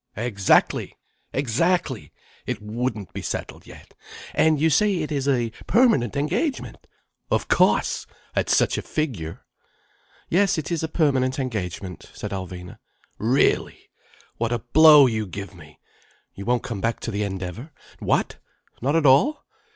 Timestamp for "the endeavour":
17.11-17.69